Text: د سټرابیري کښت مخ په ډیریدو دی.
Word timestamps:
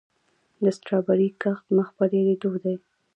د 0.63 0.65
سټرابیري 0.77 1.29
کښت 1.41 1.65
مخ 1.77 1.87
په 1.97 2.03
ډیریدو 2.11 2.51
دی. 2.63 2.75